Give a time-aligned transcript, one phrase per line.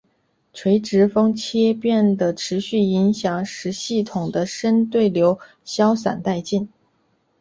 [0.51, 6.69] 垂直风切变的持续影响使系统的深对流消散殆尽。